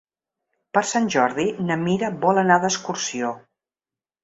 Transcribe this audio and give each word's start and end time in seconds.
Per 0.77 0.81
Sant 0.91 1.09
Jordi 1.17 1.45
na 1.67 1.79
Mira 1.83 2.11
vol 2.25 2.43
anar 2.47 2.59
d'excursió. 2.65 3.33